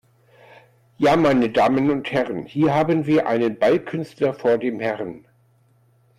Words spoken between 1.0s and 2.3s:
meine Damen und